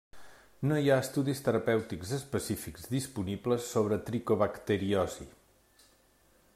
No 0.69 0.77
hi 0.83 0.87
ha 0.93 0.95
estudis 1.01 1.41
terapèutics 1.47 2.13
específics 2.17 2.89
disponibles 2.95 3.69
sobre 3.75 4.01
tricobacteriosi. 4.09 5.31